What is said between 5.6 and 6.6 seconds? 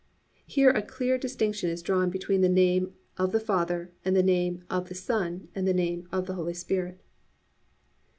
the name "of the Holy